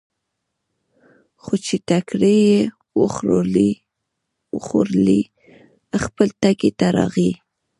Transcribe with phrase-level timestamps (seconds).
[1.41, 2.59] خو چې ټکرې یې
[4.55, 5.21] وخوړلې،
[6.05, 7.31] خپل ټکي ته راغی.